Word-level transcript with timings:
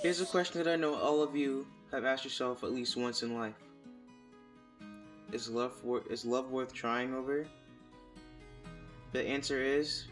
Here's 0.00 0.20
a 0.20 0.26
question 0.26 0.62
that 0.62 0.72
I 0.72 0.76
know 0.76 0.94
all 0.94 1.22
of 1.22 1.36
you 1.36 1.66
have 1.90 2.04
asked 2.04 2.24
yourself 2.24 2.64
at 2.64 2.72
least 2.72 2.96
once 2.96 3.22
in 3.22 3.34
life. 3.34 3.54
Is 5.32 5.48
love 5.48 5.82
wor- 5.84 6.02
is 6.10 6.24
love 6.24 6.50
worth 6.50 6.72
trying 6.72 7.14
over? 7.14 7.46
The 9.12 9.26
answer 9.26 9.62
is 9.62 10.06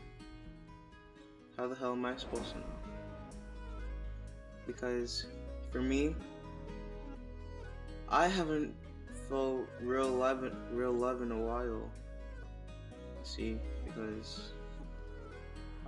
how 1.57 1.67
the 1.69 1.75
hell 1.75 1.93
am 1.93 2.05
I 2.05 2.17
supposed 2.17 2.53
to 2.53 2.59
know? 2.59 2.65
Because 4.67 5.27
for 5.71 5.81
me, 5.81 6.15
I 8.09 8.29
haven't 8.29 8.75
felt 9.29 9.67
real 9.81 10.09
love, 10.09 10.51
real 10.73 10.93
love 10.93 11.23
in 11.23 11.33
a 11.33 11.39
while. 11.39 11.91
See, 13.23 13.59
because 13.85 14.53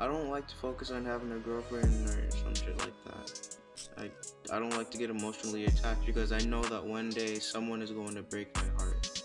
I 0.03 0.07
don't 0.09 0.31
like 0.31 0.49
to 0.49 0.57
focus 0.57 0.91
on 0.91 1.05
having 1.05 1.31
a 1.31 1.39
girlfriend 1.39 2.09
or 2.09 2.29
some 2.33 2.53
shit 2.57 2.77
like 2.79 3.05
that. 3.05 3.57
I 3.97 4.11
I 4.53 4.59
don't 4.59 4.77
like 4.77 4.91
to 4.91 4.99
get 4.99 5.11
emotionally 5.11 5.67
attached 5.67 6.05
because 6.05 6.33
I 6.33 6.39
know 6.39 6.61
that 6.65 6.85
one 6.85 7.11
day 7.11 7.39
someone 7.39 7.81
is 7.81 7.93
going 7.93 8.17
to 8.17 8.23
break 8.25 8.53
my 8.57 8.65
heart, 8.79 9.23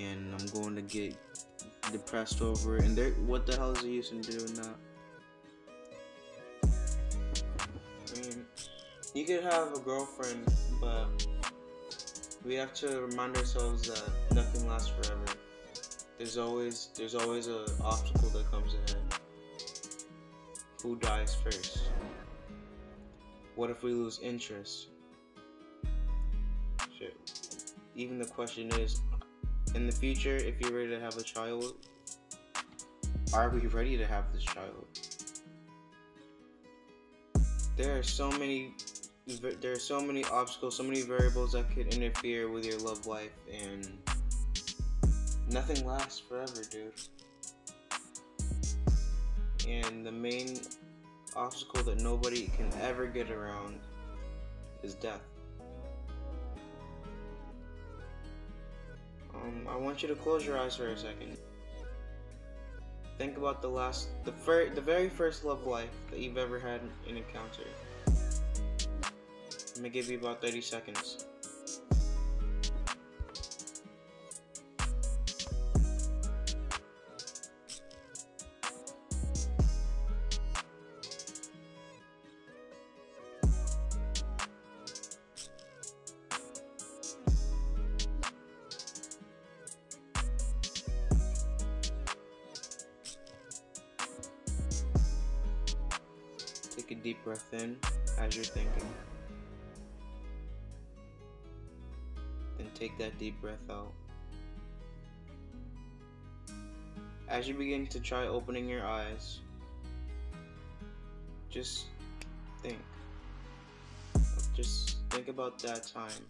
and 0.00 0.34
I'm 0.34 0.46
going 0.48 0.74
to 0.74 0.82
get 0.82 1.16
depressed 1.92 2.42
over 2.42 2.78
it. 2.78 2.86
And 2.86 2.98
there, 2.98 3.10
what 3.30 3.46
the 3.46 3.56
hell 3.56 3.70
is 3.70 3.82
the 3.82 3.88
use 3.88 4.10
in 4.10 4.20
doing 4.20 4.52
that? 4.54 4.74
I 6.64 8.20
mean, 8.20 8.44
you 9.14 9.24
could 9.24 9.44
have 9.44 9.72
a 9.74 9.78
girlfriend, 9.78 10.42
but 10.80 11.24
we 12.44 12.54
have 12.56 12.74
to 12.74 13.02
remind 13.02 13.36
ourselves 13.36 13.86
that 13.86 14.34
nothing 14.34 14.66
lasts 14.66 14.88
forever. 14.88 15.24
There's 16.18 16.36
always 16.36 16.88
there's 16.96 17.14
always 17.14 17.46
a 17.46 17.64
obstacle 17.84 18.30
that 18.30 18.50
comes 18.50 18.74
ahead. 18.74 19.15
Who 20.86 20.94
dies 20.94 21.34
first? 21.34 21.88
What 23.56 23.70
if 23.70 23.82
we 23.82 23.90
lose 23.90 24.20
interest? 24.22 24.86
Shit. 26.96 27.16
Even 27.96 28.20
the 28.20 28.24
question 28.24 28.70
is, 28.78 29.00
in 29.74 29.86
the 29.86 29.92
future, 29.92 30.36
if 30.36 30.60
you're 30.60 30.70
ready 30.70 30.90
to 30.90 31.00
have 31.00 31.16
a 31.16 31.24
child, 31.24 31.74
are 33.34 33.48
we 33.48 33.66
ready 33.66 33.98
to 33.98 34.06
have 34.06 34.32
this 34.32 34.44
child? 34.44 34.86
There 37.76 37.98
are 37.98 38.04
so 38.04 38.30
many 38.30 38.76
there 39.60 39.72
are 39.72 39.80
so 39.80 40.00
many 40.00 40.24
obstacles, 40.26 40.76
so 40.76 40.84
many 40.84 41.02
variables 41.02 41.54
that 41.54 41.68
could 41.74 41.94
interfere 41.94 42.48
with 42.48 42.64
your 42.64 42.78
love 42.78 43.08
life, 43.08 43.34
and 43.52 43.88
nothing 45.50 45.84
lasts 45.84 46.20
forever, 46.20 46.62
dude. 46.70 46.92
And 49.66 50.06
the 50.06 50.12
main 50.12 50.60
obstacle 51.34 51.82
that 51.84 52.00
nobody 52.00 52.50
can 52.56 52.70
ever 52.80 53.06
get 53.06 53.30
around 53.30 53.80
is 54.82 54.94
death. 54.94 55.22
Um, 59.34 59.66
I 59.68 59.76
want 59.76 60.02
you 60.02 60.08
to 60.08 60.14
close 60.14 60.46
your 60.46 60.58
eyes 60.58 60.76
for 60.76 60.88
a 60.88 60.96
second. 60.96 61.36
Think 63.18 63.36
about 63.36 63.62
the 63.62 63.68
last, 63.68 64.08
the 64.24 64.32
fir- 64.32 64.70
the 64.70 64.80
very 64.80 65.08
first 65.08 65.44
love 65.44 65.66
life 65.66 65.90
that 66.10 66.20
you've 66.20 66.38
ever 66.38 66.58
had 66.58 66.80
an 67.08 67.16
encounter. 67.16 67.64
I'm 68.06 69.82
gonna 69.82 69.88
give 69.88 70.10
you 70.10 70.18
about 70.18 70.40
30 70.40 70.60
seconds. 70.60 71.25
Take 96.86 96.98
a 96.98 97.02
deep 97.02 97.24
breath 97.24 97.52
in 97.52 97.76
as 98.20 98.36
you're 98.36 98.44
thinking. 98.44 98.86
Then 102.56 102.68
take 102.74 102.96
that 102.98 103.18
deep 103.18 103.40
breath 103.40 103.58
out. 103.68 103.92
As 107.28 107.48
you 107.48 107.54
begin 107.54 107.88
to 107.88 107.98
try 107.98 108.28
opening 108.28 108.68
your 108.68 108.86
eyes, 108.86 109.40
just 111.50 111.86
think. 112.62 112.78
Just 114.54 114.98
think 115.10 115.26
about 115.26 115.58
that 115.60 115.88
time. 115.92 116.22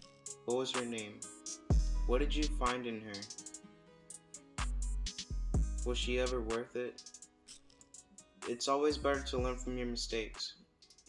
What 0.45 0.57
was 0.57 0.71
her 0.71 0.85
name? 0.85 1.19
What 2.07 2.17
did 2.19 2.35
you 2.35 2.45
find 2.45 2.87
in 2.87 3.01
her? 3.01 4.65
Was 5.85 5.99
she 5.99 6.19
ever 6.19 6.41
worth 6.41 6.75
it? 6.75 7.03
It's 8.47 8.67
always 8.67 8.97
better 8.97 9.21
to 9.23 9.37
learn 9.37 9.57
from 9.57 9.77
your 9.77 9.87
mistakes. 9.87 10.53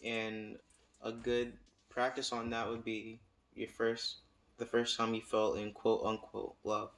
And 0.03 0.57
a 1.01 1.11
good 1.11 1.53
practice 1.89 2.33
on 2.33 2.49
that 2.49 2.69
would 2.69 2.83
be 2.83 3.19
your 3.55 3.69
first 3.69 4.17
the 4.57 4.65
first 4.65 4.97
time 4.97 5.13
you 5.13 5.21
felt 5.21 5.57
in 5.57 5.71
quote 5.71 6.01
unquote 6.05 6.55
love 6.63 6.91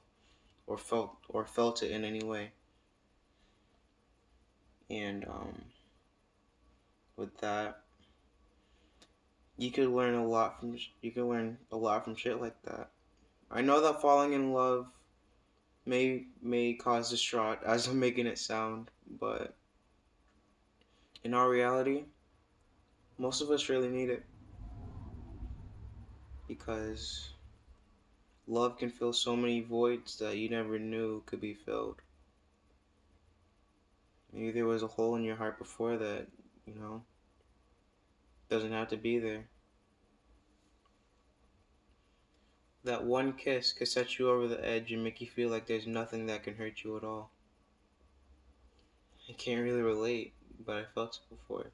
or 0.66 0.78
felt 0.78 1.16
or 1.30 1.46
felt 1.46 1.84
it 1.84 1.92
in 1.92 2.04
any 2.04 2.24
way. 2.24 2.52
And 4.90 5.26
um 5.28 5.62
with 7.16 7.38
that 7.38 7.84
you 9.58 9.72
could 9.72 9.90
learn 9.90 10.16
a 10.16 10.26
lot 10.26 10.60
from 10.60 10.76
you 11.02 11.12
could 11.12 11.26
learn 11.26 11.58
a 11.72 11.78
lot 11.78 12.04
from 12.04 12.16
shit 12.16 12.42
like 12.42 12.60
that. 12.64 12.90
I 13.52 13.62
know 13.62 13.82
that 13.82 14.02
falling 14.02 14.34
in 14.34 14.54
love 14.54 14.88
may 15.86 16.26
may 16.42 16.74
cause 16.74 17.12
distraught 17.12 17.60
as 17.64 17.88
I'm 17.88 18.00
making 18.00 18.26
it 18.26 18.40
sound, 18.40 18.90
but 19.20 19.56
in 21.24 21.34
our 21.34 21.50
reality, 21.50 22.04
most 23.18 23.42
of 23.42 23.52
us 23.52 23.70
really 23.70 23.90
need 23.90 24.10
it 24.10 24.24
because 26.48 27.30
love 28.48 28.78
can 28.78 28.90
fill 28.90 29.14
so 29.14 29.36
many 29.36 29.62
voids 29.62 30.18
that 30.20 30.38
you 30.38 30.50
never 30.50 30.78
knew 30.78 31.22
could 31.26 31.40
be 31.40 31.54
filled. 31.54 32.02
Maybe 34.34 34.52
there 34.52 34.66
was 34.66 34.84
a 34.84 34.88
hole 34.88 35.16
in 35.16 35.24
your 35.24 35.36
heart 35.36 35.58
before 35.58 35.98
that, 35.98 36.28
you 36.66 36.76
know, 36.76 37.04
doesn't 38.50 38.72
have 38.72 38.90
to 38.90 38.98
be 38.98 39.20
there. 39.20 39.46
That 42.84 43.04
one 43.04 43.34
kiss 43.34 43.74
could 43.74 43.88
set 43.88 44.18
you 44.18 44.30
over 44.30 44.48
the 44.48 44.66
edge 44.68 44.92
and 44.92 45.04
make 45.04 45.22
you 45.22 45.28
feel 45.28 45.50
like 45.50 45.68
there's 45.68 45.86
nothing 45.86 46.26
that 46.26 46.44
can 46.44 46.56
hurt 46.56 46.84
you 46.84 46.98
at 46.98 47.04
all. 47.04 47.30
I 49.30 49.34
can't 49.34 49.62
really 49.62 49.82
relate, 49.82 50.34
but 50.62 50.78
I 50.78 50.86
felt 50.86 51.18
it 51.18 51.30
before. 51.30 51.62
It 51.66 51.74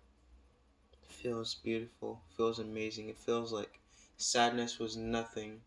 feels 1.09 1.55
beautiful, 1.55 2.21
feels 2.29 2.59
amazing. 2.59 3.09
It 3.09 3.17
feels 3.17 3.51
like 3.51 3.79
sadness 4.15 4.79
was 4.79 4.95
nothing, 4.95 5.63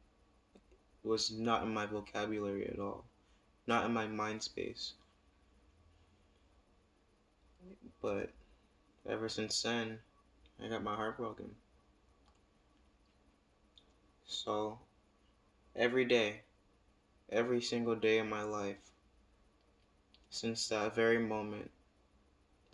was 1.02 1.30
not 1.30 1.62
in 1.62 1.74
my 1.74 1.84
vocabulary 1.84 2.66
at 2.66 2.78
all, 2.78 3.04
not 3.66 3.84
in 3.86 3.92
my 3.92 4.06
mind 4.06 4.42
space. 4.42 4.94
But 8.00 8.30
ever 9.06 9.28
since 9.28 9.62
then, 9.62 10.00
I 10.60 10.68
got 10.68 10.82
my 10.82 10.96
heart 10.96 11.16
broken. 11.18 11.56
So, 14.26 14.78
every 15.76 16.04
day, 16.04 16.42
every 17.30 17.60
single 17.62 17.96
day 17.96 18.18
of 18.18 18.26
my 18.28 18.42
life, 18.42 18.92
since 20.30 20.66
that 20.68 20.94
very 20.94 21.18
moment 21.18 21.70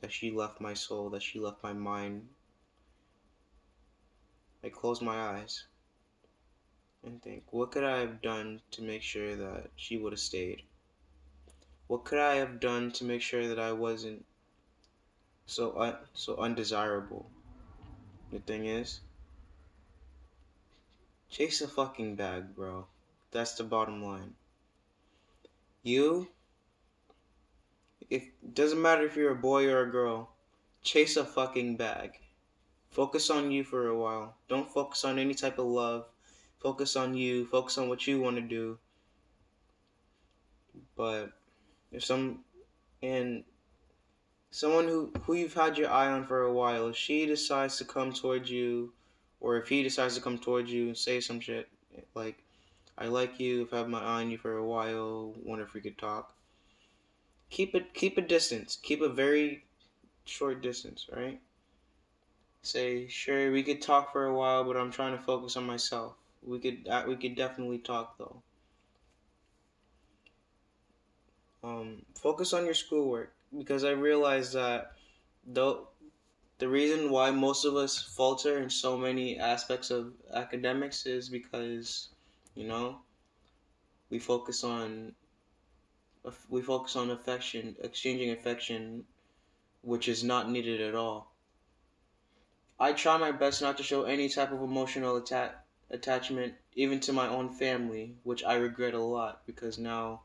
that 0.06 0.12
she 0.12 0.30
left 0.30 0.60
my 0.60 0.72
soul, 0.72 1.10
that 1.10 1.20
she 1.20 1.40
left 1.40 1.64
my 1.64 1.72
mind, 1.72 2.28
I 4.62 4.68
close 4.68 5.02
my 5.02 5.16
eyes 5.16 5.66
and 7.02 7.20
think, 7.20 7.52
what 7.52 7.72
could 7.72 7.82
I 7.82 7.98
have 7.98 8.22
done 8.22 8.62
to 8.70 8.82
make 8.82 9.02
sure 9.02 9.34
that 9.34 9.72
she 9.74 9.98
would 9.98 10.12
have 10.12 10.20
stayed? 10.20 10.62
What 11.88 12.04
could 12.04 12.20
I 12.20 12.36
have 12.36 12.60
done 12.60 12.92
to 12.92 13.04
make 13.04 13.20
sure 13.20 13.48
that 13.48 13.58
I 13.58 13.72
wasn't 13.72 14.24
so 15.46 15.76
un- 15.76 16.06
so 16.14 16.36
undesirable? 16.36 17.28
The 18.30 18.38
thing 18.38 18.66
is, 18.66 19.00
chase 21.28 21.60
a 21.60 21.66
fucking 21.66 22.14
bag, 22.14 22.54
bro. 22.54 22.86
That's 23.32 23.56
the 23.56 23.64
bottom 23.64 24.04
line. 24.04 24.36
You, 25.82 26.28
if 28.10 28.24
doesn't 28.54 28.80
matter 28.80 29.04
if 29.04 29.16
you're 29.16 29.32
a 29.32 29.36
boy 29.36 29.66
or 29.66 29.82
a 29.82 29.90
girl, 29.90 30.30
chase 30.82 31.16
a 31.16 31.24
fucking 31.24 31.76
bag. 31.76 32.20
Focus 32.90 33.30
on 33.30 33.50
you 33.50 33.64
for 33.64 33.88
a 33.88 33.98
while. 33.98 34.36
Don't 34.48 34.70
focus 34.70 35.04
on 35.04 35.18
any 35.18 35.34
type 35.34 35.58
of 35.58 35.66
love. 35.66 36.06
Focus 36.60 36.96
on 36.96 37.14
you. 37.14 37.46
Focus 37.46 37.78
on 37.78 37.88
what 37.88 38.06
you 38.06 38.20
want 38.20 38.36
to 38.36 38.42
do. 38.42 38.78
But 40.96 41.32
if 41.92 42.04
some 42.04 42.44
and 43.02 43.44
someone 44.50 44.88
who 44.88 45.12
who 45.22 45.34
you've 45.34 45.54
had 45.54 45.76
your 45.76 45.90
eye 45.90 46.10
on 46.10 46.26
for 46.26 46.42
a 46.42 46.52
while, 46.52 46.88
if 46.88 46.96
she 46.96 47.26
decides 47.26 47.76
to 47.78 47.84
come 47.84 48.12
towards 48.12 48.50
you, 48.50 48.92
or 49.40 49.56
if 49.58 49.68
he 49.68 49.82
decides 49.82 50.14
to 50.14 50.22
come 50.22 50.38
towards 50.38 50.70
you 50.70 50.86
and 50.86 50.96
say 50.96 51.20
some 51.20 51.40
shit 51.40 51.68
like, 52.14 52.42
"I 52.96 53.08
like 53.08 53.40
you. 53.40 53.62
I've 53.62 53.70
had 53.70 53.88
my 53.88 54.00
eye 54.00 54.22
on 54.22 54.30
you 54.30 54.38
for 54.38 54.56
a 54.56 54.64
while. 54.64 55.34
Wonder 55.42 55.64
if 55.64 55.74
we 55.74 55.80
could 55.80 55.98
talk." 55.98 56.35
Keep 57.50 57.74
it 57.74 57.92
keep 57.92 58.16
a 58.16 58.20
distance. 58.20 58.76
Keep 58.76 59.00
a 59.00 59.08
very 59.08 59.64
short 60.24 60.62
distance, 60.62 61.08
right? 61.12 61.40
Say, 62.60 63.08
sure, 63.08 63.50
we 63.50 63.62
could 63.62 63.80
talk 63.80 64.12
for 64.12 64.26
a 64.26 64.34
while, 64.34 64.62
but 64.62 64.76
I'm 64.76 64.90
trying 64.92 65.16
to 65.16 65.22
focus 65.22 65.56
on 65.56 65.64
myself. 65.64 66.16
We 66.42 66.58
could 66.58 66.86
uh, 66.86 67.04
we 67.08 67.16
could 67.16 67.34
definitely 67.34 67.78
talk 67.78 68.18
though. 68.18 68.42
Um, 71.62 72.04
focus 72.14 72.52
on 72.54 72.64
your 72.64 72.74
schoolwork 72.74 73.32
because 73.56 73.84
I 73.84 73.90
realized 73.90 74.52
that 74.54 74.92
though 75.46 75.88
the 76.58 76.68
reason 76.68 77.10
why 77.10 77.30
most 77.30 77.64
of 77.64 77.76
us 77.76 78.02
falter 78.02 78.58
in 78.58 78.70
so 78.70 78.96
many 78.98 79.38
aspects 79.38 79.90
of 79.90 80.14
academics 80.34 81.06
is 81.06 81.28
because 81.28 82.10
you 82.54 82.66
know 82.68 83.00
we 84.10 84.18
focus 84.18 84.64
on 84.64 85.14
we 86.50 86.60
focus 86.62 86.96
on 86.96 87.10
affection 87.10 87.76
exchanging 87.80 88.30
affection 88.30 89.06
which 89.82 90.08
is 90.08 90.24
not 90.24 90.50
needed 90.50 90.80
at 90.80 90.94
all 90.94 91.32
i 92.78 92.90
try 92.90 93.18
my 93.18 93.30
best 93.30 93.60
not 93.60 93.76
to 93.76 93.82
show 93.82 94.04
any 94.04 94.30
type 94.30 94.50
of 94.50 94.62
emotional 94.62 95.18
atta- 95.18 95.62
attachment 95.90 96.56
even 96.72 96.98
to 96.98 97.12
my 97.12 97.28
own 97.28 97.52
family 97.52 98.16
which 98.22 98.42
i 98.44 98.54
regret 98.54 98.94
a 98.94 98.98
lot 98.98 99.44
because 99.46 99.76
now 99.78 100.22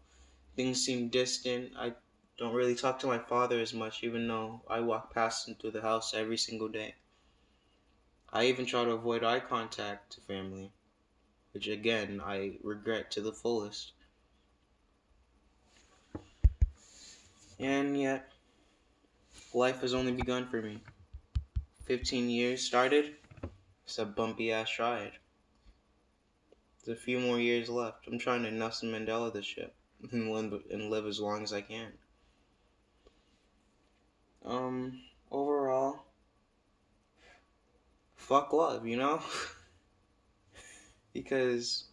things 0.56 0.84
seem 0.86 1.10
distant 1.10 1.74
i 1.78 1.94
don't 2.38 2.56
really 2.56 2.76
talk 2.76 3.00
to 3.00 3.08
my 3.08 3.20
father 3.20 3.60
as 3.60 3.74
much, 3.74 4.04
even 4.04 4.28
though 4.28 4.64
I 4.68 4.80
walk 4.82 5.14
past 5.14 5.48
him 5.48 5.56
through 5.56 5.72
the 5.72 5.82
house 5.84 6.14
every 6.14 6.38
single 6.38 6.70
day. 6.70 6.96
I 8.30 8.46
even 8.48 8.66
try 8.66 8.84
to 8.86 8.92
avoid 8.94 9.24
eye 9.24 9.42
contact 9.42 10.14
to 10.14 10.22
family, 10.22 10.72
which 11.52 11.68
again 11.68 12.22
I 12.22 12.60
regret 12.64 13.12
to 13.12 13.22
the 13.22 13.34
fullest. 13.34 13.94
And 17.62 17.96
yet, 17.96 18.28
life 19.54 19.82
has 19.82 19.94
only 19.94 20.12
begun 20.14 20.48
for 20.48 20.64
me. 20.64 20.82
15 21.86 22.28
years 22.28 22.64
started, 22.64 23.14
it's 23.86 24.00
a 24.00 24.06
bumpy 24.06 24.52
ass 24.52 24.80
ride. 24.80 25.12
There's 26.84 26.98
a 26.98 27.02
few 27.02 27.20
more 27.20 27.40
years 27.40 27.70
left. 27.70 28.08
I'm 28.08 28.18
trying 28.18 28.42
to 28.44 28.52
Nelson 28.52 28.92
Mandela 28.92 29.32
this 29.32 29.46
shit 29.46 29.76
and 30.12 30.32
live, 30.32 30.64
and 30.72 30.90
live 30.90 31.06
as 31.06 31.20
long 31.20 31.44
as 31.44 31.54
I 31.54 31.62
can. 31.62 31.92
Um, 34.44 35.00
overall, 35.30 36.00
fuck 38.16 38.54
love, 38.54 38.88
you 38.88 38.98
know? 38.98 39.22
because 41.14 41.91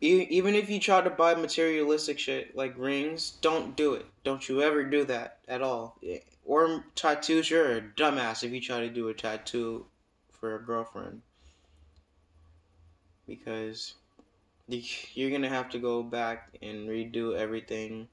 even 0.00 0.54
if 0.54 0.70
you 0.70 0.78
try 0.78 1.00
to 1.00 1.10
buy 1.10 1.34
materialistic 1.34 2.18
shit 2.18 2.56
like 2.56 2.78
rings, 2.78 3.32
don't 3.40 3.76
do 3.76 3.94
it. 3.94 4.06
Don't 4.24 4.48
you 4.48 4.62
ever 4.62 4.84
do 4.84 5.04
that 5.04 5.38
at 5.48 5.62
all. 5.62 5.98
Or 6.44 6.84
tattoos, 6.94 7.50
you're 7.50 7.76
a 7.76 7.82
dumbass 7.82 8.42
if 8.42 8.52
you 8.52 8.60
try 8.60 8.80
to 8.80 8.88
do 8.88 9.08
a 9.08 9.14
tattoo 9.14 9.86
for 10.32 10.54
a 10.54 10.62
girlfriend. 10.62 11.22
Because 13.26 13.94
you're 14.68 15.30
gonna 15.30 15.48
have 15.48 15.70
to 15.70 15.78
go 15.78 16.02
back 16.02 16.56
and 16.62 16.88
redo 16.88 17.36
everything 17.36 18.08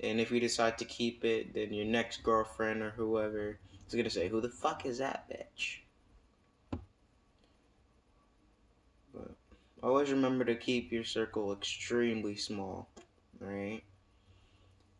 and 0.00 0.20
if 0.20 0.30
you 0.30 0.38
decide 0.38 0.78
to 0.78 0.84
keep 0.84 1.24
it, 1.24 1.54
then 1.54 1.72
your 1.72 1.86
next 1.86 2.22
girlfriend 2.22 2.82
or 2.82 2.90
whoever 2.90 3.58
is 3.88 3.94
gonna 3.94 4.10
say, 4.10 4.28
"Who 4.28 4.40
the 4.40 4.48
fuck 4.48 4.86
is 4.86 4.98
that 4.98 5.28
bitch?" 5.28 5.78
Always 9.82 10.10
remember 10.10 10.44
to 10.44 10.54
keep 10.54 10.92
your 10.92 11.04
circle 11.04 11.52
extremely 11.52 12.36
small, 12.36 12.88
right? 13.40 13.82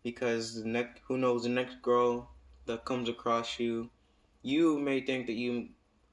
Because 0.02 0.62
the 0.62 0.68
next, 0.68 1.00
who 1.06 1.18
knows, 1.18 1.42
the 1.42 1.48
next 1.48 1.82
girl 1.82 2.30
that 2.66 2.84
comes 2.84 3.08
across 3.08 3.58
you, 3.58 3.90
you 4.42 4.78
may 4.78 5.00
think 5.00 5.26
that 5.26 5.34
you 5.34 5.68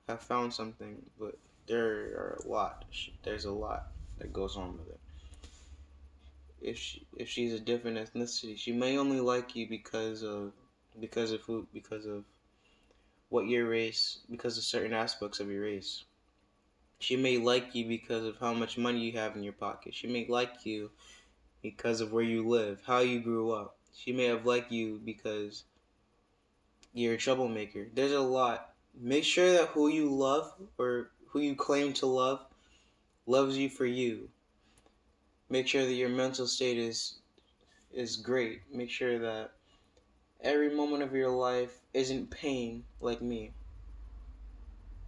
have 0.08 0.22
found 0.22 0.54
something, 0.54 1.02
but 1.20 1.38
there 1.68 1.92
are 2.18 2.42
a 2.44 2.48
lot. 2.48 2.86
There's 3.24 3.46
a 3.46 3.52
lot 3.52 3.88
that 4.18 4.34
goes 4.34 4.58
on 4.58 4.78
with 4.78 4.88
it 4.90 5.00
if 6.66 6.78
she 6.78 7.06
if 7.16 7.30
she's 7.30 7.54
a 7.54 7.60
different 7.60 7.98
ethnicity. 7.98 8.58
She 8.58 8.72
may 8.72 8.98
only 8.98 9.20
like 9.20 9.56
you 9.56 9.68
because 9.70 10.24
of 10.24 10.52
because 11.00 11.32
of 11.32 11.42
who 11.42 11.68
because 11.74 12.06
of 12.06 12.24
what 13.30 13.48
your 13.48 13.68
race 13.68 14.20
because 14.30 14.58
of 14.58 14.64
certain 14.64 14.94
aspects 14.94 15.40
of 15.40 15.50
your 15.50 15.64
race. 15.64 16.04
She 17.00 17.16
may 17.16 17.38
like 17.38 17.76
you 17.76 17.86
because 17.86 18.26
of 18.26 18.38
how 18.38 18.54
much 18.54 18.78
money 18.78 19.00
you 19.00 19.14
have 19.14 19.36
in 19.36 19.44
your 19.44 19.54
pocket. 19.54 19.94
She 19.94 20.08
may 20.08 20.26
like 20.28 20.66
you 20.66 20.92
because 21.62 22.02
of 22.02 22.12
where 22.12 22.24
you 22.24 22.48
live, 22.48 22.82
how 22.86 23.00
you 23.00 23.20
grew 23.20 23.52
up. 23.52 23.78
She 23.96 24.12
may 24.12 24.26
have 24.26 24.46
liked 24.46 24.72
you 24.72 25.02
because 25.04 25.64
you're 26.94 27.14
a 27.14 27.18
troublemaker. 27.18 27.88
There's 27.94 28.12
a 28.12 28.20
lot. 28.20 28.74
Make 29.00 29.24
sure 29.24 29.52
that 29.54 29.70
who 29.70 29.88
you 29.90 30.10
love 30.10 30.54
or 30.78 31.12
who 31.28 31.40
you 31.40 31.56
claim 31.56 31.94
to 31.94 32.06
love 32.06 32.46
loves 33.26 33.58
you 33.58 33.70
for 33.70 33.86
you 33.86 34.30
make 35.50 35.68
sure 35.68 35.86
that 35.86 35.94
your 35.94 36.10
mental 36.10 36.48
state 36.48 36.78
is 36.78 37.20
is 37.94 38.18
great. 38.18 38.62
Make 38.72 38.90
sure 38.90 39.20
that 39.20 39.52
every 40.42 40.76
moment 40.76 41.04
of 41.04 41.14
your 41.14 41.30
life 41.30 41.80
isn't 41.94 42.30
pain 42.30 42.84
like 43.00 43.22
me. 43.22 43.54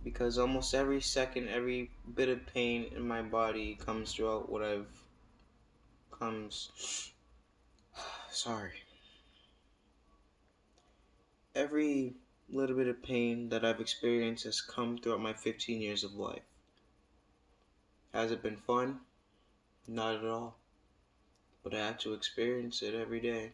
Because 0.07 0.37
almost 0.37 0.73
every 0.73 1.01
second, 1.01 1.49
every 1.49 1.91
bit 2.15 2.29
of 2.29 2.45
pain 2.45 2.85
in 2.95 3.05
my 3.05 3.21
body 3.21 3.75
comes 3.75 4.13
throughout 4.13 4.49
what 4.49 4.63
I've 4.63 4.87
comes 6.17 7.11
sorry. 8.31 8.71
Every 11.53 12.13
little 12.49 12.77
bit 12.77 12.87
of 12.87 13.03
pain 13.03 13.49
that 13.49 13.65
I've 13.65 13.81
experienced 13.81 14.45
has 14.45 14.61
come 14.61 14.97
throughout 14.97 15.19
my 15.19 15.33
15 15.33 15.81
years 15.81 16.05
of 16.05 16.13
life. 16.13 16.47
Has 18.13 18.31
it 18.31 18.41
been 18.41 18.55
fun? 18.55 19.01
Not 19.89 20.15
at 20.15 20.23
all. 20.23 20.55
But 21.65 21.73
I 21.73 21.79
have 21.79 21.97
to 21.99 22.13
experience 22.13 22.81
it 22.81 22.95
every 22.95 23.19
day. 23.19 23.51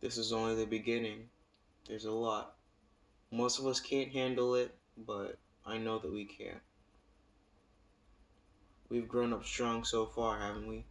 This 0.00 0.18
is 0.18 0.32
only 0.32 0.56
the 0.56 0.66
beginning. 0.66 1.28
There's 1.86 2.06
a 2.06 2.10
lot. 2.10 2.57
Most 3.30 3.58
of 3.58 3.66
us 3.66 3.80
can't 3.80 4.12
handle 4.12 4.54
it, 4.54 4.74
but 4.96 5.38
I 5.66 5.78
know 5.78 5.98
that 5.98 6.12
we 6.12 6.24
can. 6.24 6.60
We've 8.88 9.08
grown 9.08 9.34
up 9.34 9.44
strong 9.44 9.84
so 9.84 10.06
far, 10.06 10.38
haven't 10.38 10.66
we? 10.66 10.84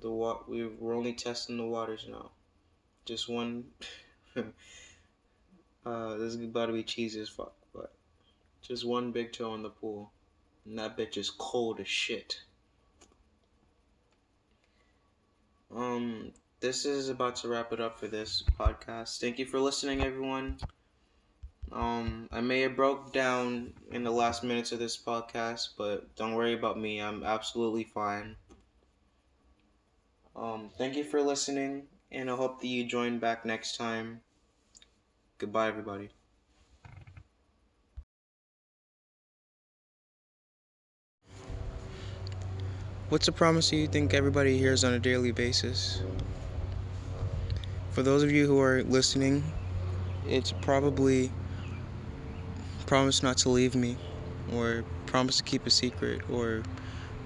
The 0.00 0.10
wa- 0.10 0.42
we're 0.48 0.94
only 0.94 1.12
testing 1.12 1.56
the 1.56 1.64
waters 1.64 2.06
now. 2.08 2.32
Just 3.04 3.28
one. 3.28 3.66
uh, 4.36 4.42
this 6.16 6.34
is 6.34 6.42
about 6.42 6.66
to 6.66 6.72
be 6.72 6.82
cheesy 6.82 7.20
as 7.20 7.28
fuck, 7.28 7.54
but 7.72 7.92
just 8.62 8.84
one 8.84 9.12
big 9.12 9.32
toe 9.32 9.54
in 9.54 9.62
the 9.62 9.70
pool. 9.70 10.10
And 10.64 10.78
that 10.78 10.96
bitch 10.96 11.16
is 11.16 11.30
cold 11.30 11.80
as 11.80 11.88
shit. 11.88 12.42
Um, 15.74 16.32
this 16.60 16.84
is 16.84 17.08
about 17.08 17.36
to 17.36 17.48
wrap 17.48 17.72
it 17.72 17.80
up 17.80 17.98
for 17.98 18.08
this 18.08 18.42
podcast. 18.58 19.18
Thank 19.20 19.38
you 19.38 19.46
for 19.46 19.60
listening, 19.60 20.02
everyone. 20.02 20.60
Um, 21.72 22.28
I 22.30 22.40
may 22.42 22.60
have 22.60 22.76
broke 22.76 23.12
down 23.12 23.74
in 23.90 24.04
the 24.04 24.12
last 24.12 24.44
minutes 24.44 24.70
of 24.70 24.78
this 24.78 25.02
podcast, 25.02 25.70
but 25.76 26.14
don't 26.14 26.34
worry 26.34 26.52
about 26.54 26.78
me. 26.78 27.00
I'm 27.00 27.24
absolutely 27.24 27.82
fine. 27.84 28.36
Um, 30.34 30.70
thank 30.70 30.96
you 30.96 31.04
for 31.04 31.22
listening, 31.22 31.88
and 32.10 32.28
I 32.30 32.34
hope 32.34 32.60
that 32.60 32.66
you 32.66 32.84
join 32.84 33.20
back 33.20 33.44
next 33.44 33.76
time. 33.76 34.22
Goodbye, 35.38 35.66
everybody. 35.68 36.10
What's 43.08 43.28
a 43.28 43.32
promise 43.32 43.72
you 43.72 43.88
think 43.88 44.14
everybody 44.14 44.56
hears 44.58 44.84
on 44.84 44.92
a 44.92 44.98
daily 44.98 45.32
basis? 45.32 46.00
For 47.92 48.02
those 48.02 48.22
of 48.22 48.30
you 48.30 48.46
who 48.46 48.60
are 48.60 48.82
listening, 48.82 49.42
it's 50.26 50.52
probably 50.52 51.30
promise 52.86 53.22
not 53.22 53.36
to 53.38 53.48
leave 53.48 53.74
me, 53.74 53.96
or 54.52 54.84
promise 55.06 55.38
to 55.38 55.42
keep 55.42 55.66
a 55.66 55.70
secret, 55.70 56.20
or 56.30 56.62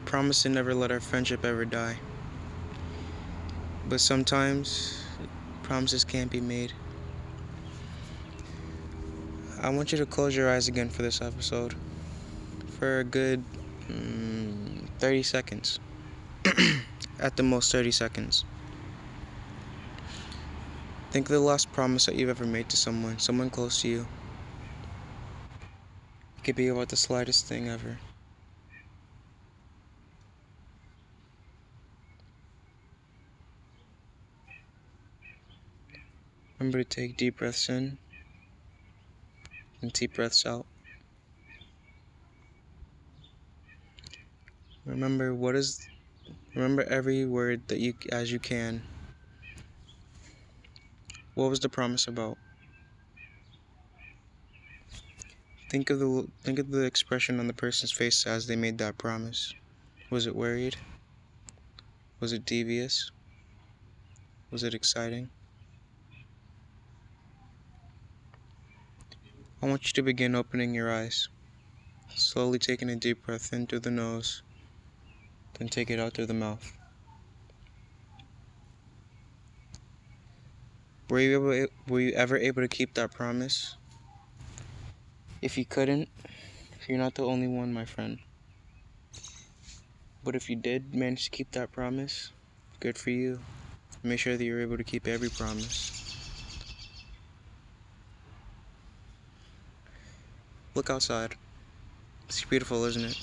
promise 0.04 0.42
to 0.42 0.48
never 0.48 0.74
let 0.74 0.90
our 0.90 1.00
friendship 1.00 1.44
ever 1.44 1.64
die. 1.64 1.98
But 3.88 4.00
sometimes 4.00 5.02
promises 5.62 6.04
can't 6.04 6.30
be 6.30 6.40
made. 6.40 6.72
I 9.60 9.70
want 9.70 9.92
you 9.92 9.98
to 9.98 10.06
close 10.06 10.34
your 10.36 10.50
eyes 10.50 10.68
again 10.68 10.88
for 10.88 11.02
this 11.02 11.20
episode 11.20 11.74
for 12.78 13.00
a 13.00 13.04
good. 13.04 13.44
Mm, 13.88 14.88
30 14.98 15.22
seconds. 15.22 15.78
At 17.18 17.36
the 17.36 17.42
most, 17.42 17.70
30 17.70 17.90
seconds. 17.90 18.44
Think 21.14 21.28
of 21.28 21.34
the 21.34 21.38
last 21.38 21.72
promise 21.72 22.06
that 22.06 22.16
you've 22.16 22.28
ever 22.28 22.44
made 22.44 22.68
to 22.70 22.76
someone, 22.76 23.20
someone 23.20 23.48
close 23.48 23.80
to 23.82 23.88
you. 23.88 24.04
It 26.38 26.42
could 26.42 26.56
be 26.56 26.66
about 26.66 26.88
the 26.88 26.96
slightest 26.96 27.46
thing 27.46 27.68
ever. 27.68 28.00
Remember 36.58 36.78
to 36.78 36.84
take 36.84 37.16
deep 37.16 37.38
breaths 37.38 37.68
in 37.68 37.96
and 39.82 39.92
deep 39.92 40.14
breaths 40.14 40.44
out. 40.44 40.66
Remember 44.84 45.32
what 45.32 45.54
is 45.54 45.86
remember 46.56 46.82
every 46.82 47.24
word 47.24 47.68
that 47.68 47.78
you 47.78 47.94
as 48.10 48.32
you 48.32 48.40
can. 48.40 48.82
What 51.34 51.50
was 51.50 51.60
the 51.60 51.68
promise 51.68 52.06
about? 52.06 52.38
Think 55.68 55.90
of 55.90 55.98
the 55.98 56.28
think 56.42 56.60
of 56.60 56.70
the 56.70 56.84
expression 56.84 57.40
on 57.40 57.48
the 57.48 57.52
person's 57.52 57.90
face 57.90 58.24
as 58.24 58.46
they 58.46 58.54
made 58.54 58.78
that 58.78 58.98
promise. 58.98 59.52
Was 60.10 60.28
it 60.28 60.36
worried? 60.36 60.76
Was 62.20 62.32
it 62.32 62.44
devious? 62.44 63.10
Was 64.52 64.62
it 64.62 64.74
exciting? 64.74 65.30
I 69.60 69.66
want 69.66 69.86
you 69.86 69.92
to 69.94 70.02
begin 70.02 70.36
opening 70.36 70.74
your 70.74 70.92
eyes, 70.92 71.28
slowly 72.14 72.60
taking 72.60 72.90
a 72.90 72.96
deep 72.96 73.26
breath 73.26 73.52
in 73.52 73.66
through 73.66 73.80
the 73.80 73.90
nose, 73.90 74.42
then 75.58 75.68
take 75.68 75.90
it 75.90 75.98
out 75.98 76.14
through 76.14 76.26
the 76.26 76.34
mouth. 76.34 76.76
Were 81.10 81.20
you 81.20 81.52
able, 81.52 81.72
were 81.86 82.00
you 82.00 82.12
ever 82.12 82.38
able 82.38 82.62
to 82.62 82.68
keep 82.68 82.94
that 82.94 83.12
promise? 83.12 83.76
If 85.42 85.58
you 85.58 85.66
couldn't, 85.66 86.08
you're 86.88 86.96
not 86.96 87.14
the 87.14 87.26
only 87.26 87.46
one, 87.46 87.74
my 87.74 87.84
friend. 87.84 88.18
But 90.24 90.34
if 90.34 90.48
you 90.48 90.56
did 90.56 90.94
manage 90.94 91.24
to 91.24 91.30
keep 91.30 91.52
that 91.52 91.72
promise, 91.72 92.32
good 92.80 92.96
for 92.96 93.10
you. 93.10 93.40
Make 94.02 94.18
sure 94.18 94.38
that 94.38 94.44
you're 94.44 94.62
able 94.62 94.78
to 94.78 94.84
keep 94.84 95.06
every 95.06 95.28
promise. 95.28 96.16
Look 100.74 100.88
outside. 100.88 101.36
It's 102.26 102.42
beautiful, 102.44 102.84
isn't 102.84 103.04
it? 103.04 103.18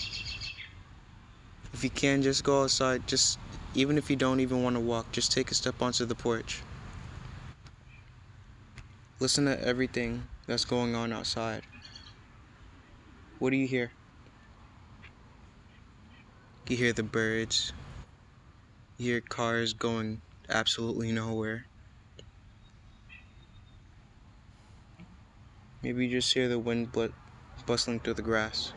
If 1.74 1.84
you 1.84 1.90
can, 1.90 2.22
just 2.22 2.44
go 2.44 2.64
outside. 2.64 3.08
Just, 3.08 3.40
even 3.74 3.98
if 3.98 4.10
you 4.12 4.16
don't 4.16 4.40
even 4.40 4.62
want 4.62 4.76
to 4.76 4.80
walk, 4.80 5.12
just 5.12 5.32
take 5.32 5.50
a 5.50 5.56
step 5.56 5.82
onto 5.82 6.06
the 6.06 6.16
porch. 6.16 6.62
Listen 9.22 9.46
to 9.46 9.64
everything 9.64 10.24
that's 10.48 10.66
going 10.66 10.96
on 10.96 11.14
outside. 11.14 11.62
What 13.38 13.52
do 13.52 13.56
you 13.56 13.68
hear? 13.68 13.92
You 16.68 16.76
hear 16.76 16.92
the 16.92 17.04
birds. 17.04 17.72
You 18.98 19.12
hear 19.12 19.22
cars 19.22 19.74
going 19.74 20.24
absolutely 20.50 21.12
nowhere. 21.12 21.68
Maybe 25.84 26.08
you 26.08 26.12
just 26.14 26.34
hear 26.34 26.48
the 26.48 26.58
wind 26.58 26.92
bustling 27.68 28.00
through 28.00 28.16
the 28.16 28.24
grass. 28.24 28.74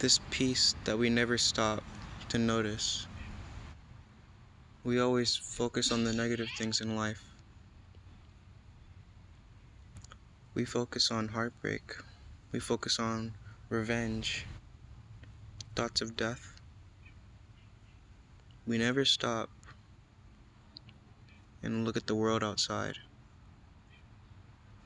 This 0.00 0.18
peace 0.30 0.74
that 0.86 0.98
we 0.98 1.08
never 1.08 1.38
stop 1.38 1.84
to 2.30 2.38
notice. 2.38 3.06
We 4.84 5.00
always 5.00 5.34
focus 5.34 5.90
on 5.90 6.04
the 6.04 6.12
negative 6.12 6.48
things 6.58 6.82
in 6.82 6.94
life. 6.94 7.24
We 10.52 10.66
focus 10.66 11.10
on 11.10 11.28
heartbreak. 11.28 11.96
We 12.52 12.60
focus 12.60 12.98
on 12.98 13.32
revenge, 13.70 14.44
thoughts 15.74 16.02
of 16.02 16.18
death. 16.18 16.60
We 18.66 18.76
never 18.76 19.06
stop 19.06 19.48
and 21.62 21.86
look 21.86 21.96
at 21.96 22.06
the 22.06 22.14
world 22.14 22.44
outside. 22.44 22.98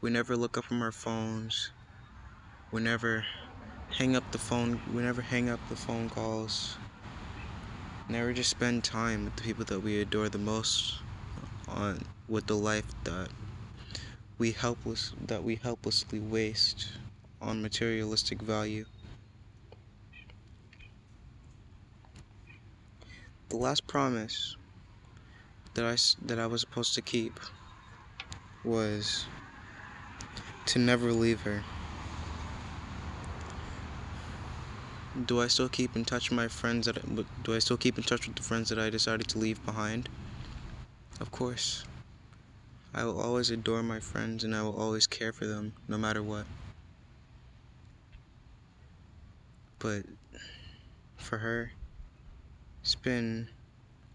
We 0.00 0.10
never 0.10 0.36
look 0.36 0.56
up 0.56 0.66
from 0.66 0.80
our 0.80 0.92
phones. 0.92 1.72
We 2.70 2.80
never 2.80 3.24
hang 3.90 4.14
up 4.14 4.30
the 4.30 4.38
phone. 4.38 4.80
We 4.94 5.02
never 5.02 5.22
hang 5.22 5.48
up 5.48 5.58
the 5.68 5.74
phone 5.74 6.08
calls. 6.08 6.78
Never 8.10 8.32
just 8.32 8.48
spend 8.48 8.84
time 8.84 9.26
with 9.26 9.36
the 9.36 9.42
people 9.42 9.66
that 9.66 9.80
we 9.80 10.00
adore 10.00 10.30
the 10.30 10.38
most 10.38 10.94
on 11.68 12.06
with 12.26 12.46
the 12.46 12.56
life 12.56 12.86
that 13.04 13.28
we 14.38 14.52
helpless 14.52 15.12
that 15.26 15.44
we 15.44 15.56
helplessly 15.56 16.18
waste 16.18 16.88
on 17.42 17.60
materialistic 17.60 18.40
value. 18.40 18.86
The 23.50 23.58
last 23.58 23.86
promise 23.86 24.56
that 25.74 25.84
I 25.84 25.96
that 26.24 26.38
I 26.38 26.46
was 26.46 26.62
supposed 26.62 26.94
to 26.94 27.02
keep 27.02 27.38
was 28.64 29.26
to 30.64 30.78
never 30.78 31.12
leave 31.12 31.42
her. 31.42 31.62
Do 35.26 35.40
I 35.40 35.48
still 35.48 35.68
keep 35.68 35.96
in 35.96 36.04
touch 36.04 36.30
with 36.30 36.36
my 36.36 36.46
friends 36.46 36.86
that 36.86 36.96
do 37.42 37.54
I 37.54 37.58
still 37.58 37.76
keep 37.76 37.98
in 37.98 38.04
touch 38.04 38.28
with 38.28 38.36
the 38.36 38.42
friends 38.42 38.68
that 38.68 38.78
I 38.78 38.88
decided 38.88 39.26
to 39.28 39.38
leave 39.38 39.64
behind? 39.66 40.08
Of 41.20 41.32
course. 41.32 41.84
I 42.94 43.04
will 43.04 43.20
always 43.20 43.50
adore 43.50 43.82
my 43.82 43.98
friends 43.98 44.44
and 44.44 44.54
I 44.54 44.62
will 44.62 44.78
always 44.78 45.06
care 45.06 45.32
for 45.32 45.46
them 45.46 45.72
no 45.88 45.98
matter 45.98 46.22
what. 46.22 46.46
But 49.80 50.04
for 51.16 51.38
her, 51.38 51.72
it's 52.82 52.94
been 52.94 53.48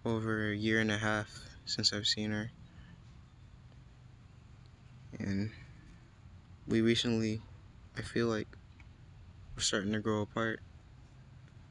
over 0.06 0.52
a 0.52 0.56
year 0.56 0.80
and 0.80 0.92
a 0.92 0.98
half 0.98 1.30
since 1.66 1.92
I've 1.92 2.08
seen 2.08 2.32
her. 2.32 2.52
And 5.20 5.52
we 6.68 6.82
recently, 6.82 7.42
I 7.98 8.02
feel 8.02 8.28
like 8.28 8.48
we're 9.56 9.62
starting 9.62 9.94
to 9.94 10.00
grow 10.00 10.22
apart. 10.22 10.62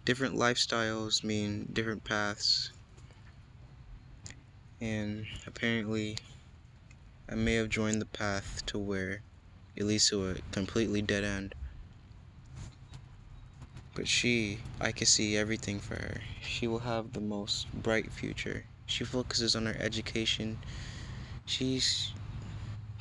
Different 0.04 0.34
lifestyles 0.34 1.22
mean 1.22 1.68
different 1.72 2.02
paths. 2.02 2.72
And 4.80 5.26
apparently, 5.46 6.18
I 7.28 7.36
may 7.36 7.54
have 7.54 7.68
joined 7.68 8.00
the 8.02 8.06
path 8.06 8.66
to 8.66 8.78
where 8.78 9.22
it 9.76 9.84
leads 9.84 10.08
to 10.08 10.28
a 10.30 10.34
completely 10.50 11.02
dead 11.02 11.22
end. 11.22 11.54
But 13.94 14.08
she, 14.08 14.58
I 14.80 14.90
can 14.90 15.06
see 15.06 15.36
everything 15.36 15.78
for 15.78 15.94
her. 15.94 16.22
She 16.40 16.66
will 16.66 16.80
have 16.80 17.12
the 17.12 17.20
most 17.20 17.72
bright 17.72 18.10
future. 18.10 18.66
She 18.86 19.04
focuses 19.04 19.54
on 19.54 19.66
her 19.66 19.76
education. 19.78 20.58
She's 21.46 22.12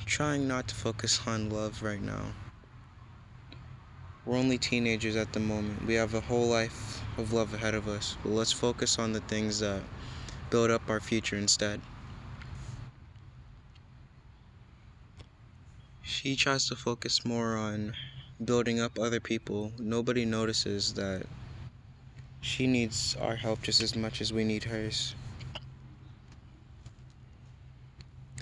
trying 0.06 0.46
not 0.46 0.68
to 0.68 0.74
focus 0.76 1.26
on 1.26 1.50
love 1.50 1.82
right 1.82 2.00
now. 2.00 2.34
We're 4.24 4.36
only 4.36 4.58
teenagers 4.58 5.16
at 5.16 5.32
the 5.32 5.40
moment. 5.40 5.84
We 5.86 5.94
have 5.94 6.14
a 6.14 6.20
whole 6.20 6.48
life 6.48 7.02
of 7.18 7.32
love 7.32 7.54
ahead 7.54 7.74
of 7.74 7.88
us. 7.88 8.16
But 8.22 8.30
let's 8.30 8.52
focus 8.52 8.98
on 8.98 9.12
the 9.12 9.20
things 9.20 9.60
that 9.60 9.82
build 10.50 10.70
up 10.70 10.88
our 10.88 11.00
future 11.00 11.36
instead. 11.36 11.80
She 16.02 16.36
tries 16.36 16.68
to 16.68 16.76
focus 16.76 17.24
more 17.24 17.56
on 17.56 17.94
building 18.44 18.78
up 18.78 18.98
other 18.98 19.18
people. 19.20 19.72
Nobody 19.78 20.24
notices 20.24 20.94
that 20.94 21.26
she 22.42 22.66
needs 22.66 23.16
our 23.16 23.36
help 23.36 23.62
just 23.62 23.80
as 23.80 23.96
much 23.96 24.20
as 24.20 24.32
we 24.32 24.44
need 24.44 24.64
hers. 24.64 25.14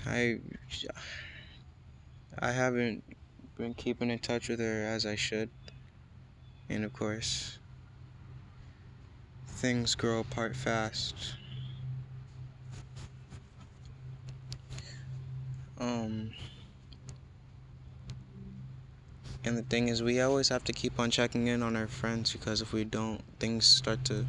I 0.07 0.41
I 2.39 2.53
haven't 2.53 3.05
been 3.57 3.75
keeping 3.75 4.11
in 4.11 4.19
touch 4.19 4.49
with 4.49 4.61
her 4.61 4.85
as 4.85 5.05
I 5.07 5.15
should. 5.15 5.51
And 6.71 6.85
of 6.85 6.93
course, 6.93 7.59
things 9.45 9.97
grow 9.97 10.21
apart 10.21 10.55
fast. 10.55 11.35
Um, 15.81 16.31
and 19.45 19.59
the 19.59 19.63
thing 19.63 19.89
is, 19.89 20.01
we 20.01 20.21
always 20.21 20.49
have 20.51 20.63
to 20.65 20.73
keep 20.73 21.01
on 21.01 21.11
checking 21.11 21.49
in 21.49 21.61
on 21.65 21.75
our 21.75 21.89
friends 21.89 22.33
because 22.33 22.63
if 22.63 22.73
we 22.73 22.85
don't, 22.85 23.21
things 23.41 23.67
start 23.67 24.05
to 24.05 24.25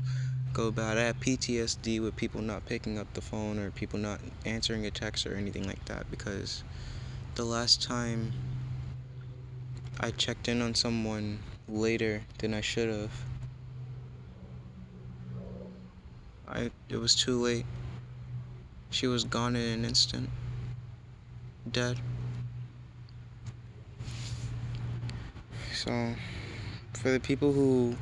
go 0.52 0.72
bad. 0.72 0.98
I 0.98 1.04
have 1.04 1.20
PTSD 1.20 2.02
with 2.02 2.16
people 2.16 2.42
not 2.42 2.66
picking 2.66 2.98
up 2.98 3.14
the 3.14 3.22
phone 3.22 3.60
or 3.60 3.70
people 3.70 4.00
not 4.00 4.20
answering 4.46 4.88
a 4.88 4.92
text 4.92 5.28
or 5.28 5.36
anything 5.36 5.68
like 5.68 5.86
that 5.86 6.10
because 6.10 6.64
the 7.36 7.46
last 7.46 7.84
time 7.84 8.34
I 10.00 10.10
checked 10.10 10.48
in 10.48 10.64
on 10.64 10.74
someone 10.74 11.38
later 11.72 12.22
than 12.40 12.54
I 12.54 12.62
should 12.62 12.90
have. 12.90 13.12
I 16.48 16.70
it 16.90 16.98
was 16.98 17.16
too 17.16 17.42
late. 17.42 17.66
she 18.90 19.08
was 19.08 19.24
gone 19.24 19.56
in 19.56 19.80
an 19.80 19.86
instant. 19.86 20.30
Dead. 21.72 21.98
So, 25.74 26.14
for 26.94 27.10
the 27.10 27.20
people 27.20 27.54
who 27.54 27.96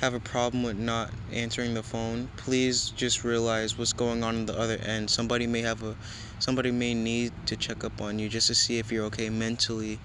have 0.00 0.12
a 0.12 0.20
problem 0.20 0.62
with 0.62 0.76
not 0.76 1.10
answering 1.32 1.72
the 1.72 1.82
phone, 1.82 2.28
please 2.36 2.90
just 2.90 3.24
realize 3.24 3.78
what's 3.78 3.92
going 3.92 4.22
on 4.22 4.36
on 4.36 4.46
the 4.46 4.58
other 4.58 4.76
end. 4.84 5.08
Somebody 5.08 5.46
may 5.46 5.62
have 5.62 5.82
a 5.82 5.96
somebody 6.40 6.70
may 6.70 6.92
need 6.92 7.32
to 7.46 7.56
check 7.56 7.84
up 7.84 8.02
on 8.02 8.18
you 8.18 8.28
just 8.28 8.48
to 8.48 8.54
see 8.54 8.78
if 8.78 8.92
you're 8.92 9.06
okay 9.06 9.30
mentally 9.30 9.98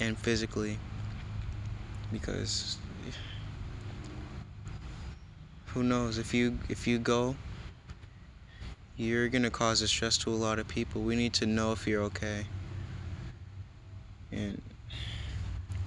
and 0.00 0.16
physically. 0.16 0.78
Because 2.12 2.76
who 5.66 5.82
knows 5.82 6.18
if 6.18 6.34
you 6.34 6.58
if 6.68 6.86
you 6.86 6.98
go 6.98 7.34
you're 8.96 9.28
to 9.28 9.50
cause 9.50 9.80
a 9.80 9.88
stress 9.88 10.18
to 10.18 10.30
a 10.30 10.36
lot 10.36 10.58
of 10.58 10.68
people. 10.68 11.02
We 11.02 11.16
need 11.16 11.32
to 11.34 11.46
know 11.46 11.72
if 11.72 11.86
you're 11.86 12.02
okay. 12.04 12.46
And 14.30 14.60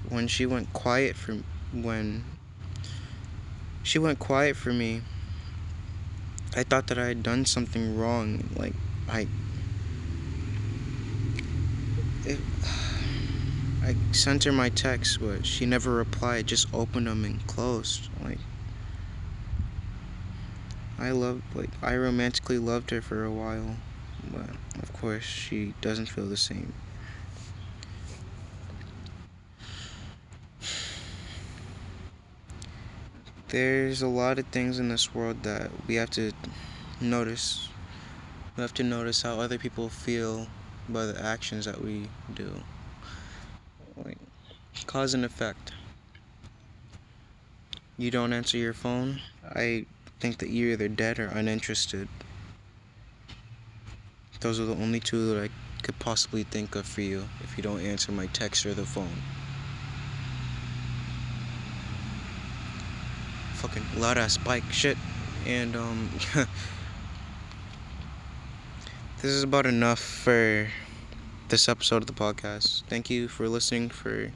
when 0.10 0.28
she 0.28 0.46
went 0.46 0.74
quiet 0.74 1.16
for 1.16 1.38
when 1.72 2.26
she 3.84 4.00
went 4.00 4.20
quiet 4.20 4.56
for 4.56 4.74
me, 4.74 5.02
I 6.56 6.64
thought 6.64 6.88
that 6.88 6.98
I 6.98 7.08
had 7.08 7.24
done 7.24 7.46
something 7.46 7.98
wrong. 7.98 8.50
Like 8.56 8.74
I 9.08 9.28
it, 12.26 12.40
I 13.86 13.96
sent 14.14 14.46
her 14.46 14.52
my 14.52 14.70
text, 14.70 15.20
but 15.22 15.46
she 15.46 15.68
never 15.68 15.92
replied. 15.92 16.48
Just 16.48 16.74
opened 16.74 17.06
them 17.06 17.24
and 17.24 17.46
closed. 17.46 18.10
Like 18.24 18.40
I 20.98 21.12
loved, 21.12 21.44
like 21.54 21.70
I 21.84 21.96
romantically 21.96 22.58
loved 22.58 22.90
her 22.90 23.00
for 23.00 23.24
a 23.24 23.32
while, 23.32 23.76
but 24.32 24.50
of 24.82 24.92
course 24.92 25.24
she 25.24 25.76
doesn't 25.82 26.08
feel 26.08 26.26
the 26.26 26.36
same. 26.36 26.74
There's 33.50 34.02
a 34.02 34.08
lot 34.08 34.40
of 34.40 34.48
things 34.48 34.80
in 34.80 34.90
this 34.90 35.14
world 35.14 35.44
that 35.44 35.70
we 35.86 35.94
have 35.96 36.10
to 36.12 36.32
notice. 37.00 37.70
We 38.58 38.62
have 38.62 38.74
to 38.74 38.84
notice 38.84 39.22
how 39.22 39.40
other 39.40 39.60
people 39.60 39.90
feel 39.90 40.48
by 40.90 41.06
the 41.06 41.24
actions 41.24 41.66
that 41.66 41.84
we 41.84 42.08
do. 42.34 42.64
Cause 44.86 45.14
and 45.14 45.26
effect. 45.26 45.74
You 47.98 48.12
don't 48.12 48.34
answer 48.34 48.58
your 48.58 48.74
phone, 48.74 49.22
I 49.44 49.86
think 50.20 50.40
that 50.40 50.50
you're 50.50 50.72
either 50.72 50.88
dead 50.88 51.20
or 51.20 51.28
uninterested. 51.28 52.08
Those 54.42 54.60
are 54.60 54.66
the 54.66 54.74
only 54.74 55.00
two 55.00 55.34
that 55.34 55.44
I 55.44 55.50
could 55.82 55.98
possibly 56.00 56.44
think 56.44 56.76
of 56.76 56.86
for 56.86 57.02
you 57.02 57.24
if 57.44 57.58
you 57.58 57.64
don't 57.64 57.80
answer 57.80 58.12
my 58.12 58.28
text 58.28 58.66
or 58.66 58.74
the 58.74 58.86
phone. 58.86 59.22
fucking 63.68 63.86
loud 64.00 64.18
ass 64.18 64.38
bike 64.38 64.64
shit. 64.72 64.98
And 65.46 65.76
um 65.76 66.10
this 69.22 69.32
is 69.32 69.44
about 69.44 69.66
enough 69.66 70.00
for 70.00 70.68
this 71.50 71.68
episode 71.68 72.04
of 72.04 72.08
the 72.08 72.14
podcast. 72.14 72.84
Thank 72.84 73.10
you 73.10 73.28
for 73.28 73.50
listening 73.50 73.90
for 73.90 74.32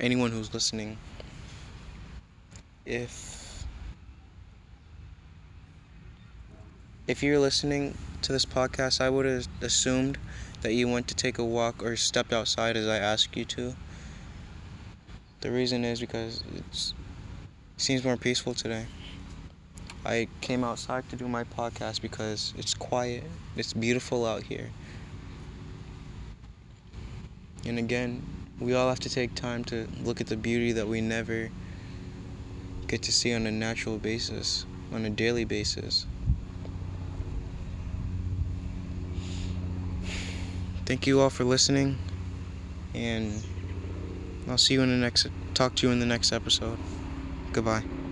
anyone 0.00 0.30
who's 0.32 0.52
listening. 0.52 0.98
If 2.84 3.64
if 7.06 7.22
you're 7.22 7.38
listening 7.38 7.96
to 8.22 8.32
this 8.32 8.46
podcast, 8.46 9.00
I 9.00 9.10
would 9.10 9.26
have 9.26 9.46
assumed 9.60 10.18
that 10.62 10.72
you 10.72 10.88
went 10.88 11.06
to 11.08 11.14
take 11.14 11.38
a 11.38 11.44
walk 11.44 11.82
or 11.82 11.96
stepped 11.96 12.32
outside 12.32 12.76
as 12.76 12.88
I 12.88 12.96
asked 12.96 13.36
you 13.36 13.44
to. 13.44 13.74
The 15.40 15.50
reason 15.50 15.84
is 15.84 16.00
because 16.00 16.42
it's 16.56 16.94
seems 17.76 18.04
more 18.04 18.16
peaceful 18.16 18.54
today. 18.54 18.86
I 20.06 20.28
came 20.40 20.64
outside 20.64 21.08
to 21.10 21.16
do 21.16 21.28
my 21.28 21.44
podcast 21.44 22.00
because 22.00 22.54
it's 22.56 22.74
quiet, 22.74 23.24
it's 23.56 23.72
beautiful 23.72 24.26
out 24.26 24.44
here. 24.44 24.70
And 27.66 27.78
again, 27.78 28.22
we 28.60 28.74
all 28.74 28.88
have 28.88 29.00
to 29.00 29.10
take 29.10 29.34
time 29.34 29.64
to 29.64 29.88
look 30.02 30.20
at 30.20 30.28
the 30.28 30.36
beauty 30.36 30.72
that 30.72 30.86
we 30.86 31.00
never 31.00 31.50
get 32.86 33.02
to 33.02 33.12
see 33.12 33.34
on 33.34 33.46
a 33.46 33.50
natural 33.50 33.98
basis, 33.98 34.66
on 34.92 35.04
a 35.04 35.10
daily 35.10 35.44
basis. 35.44 36.06
Thank 40.86 41.06
you 41.06 41.20
all 41.20 41.30
for 41.30 41.44
listening, 41.44 41.98
and 42.94 43.42
I'll 44.48 44.58
see 44.58 44.74
you 44.74 44.82
in 44.82 44.90
the 44.90 44.96
next 44.96 45.26
talk 45.54 45.74
to 45.76 45.86
you 45.86 45.92
in 45.92 45.98
the 45.98 46.06
next 46.06 46.32
episode. 46.32 46.78
Goodbye. 47.52 48.03